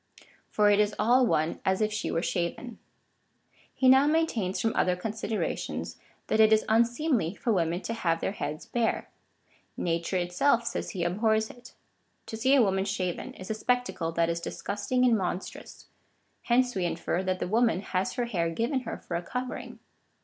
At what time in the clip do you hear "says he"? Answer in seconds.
10.65-11.03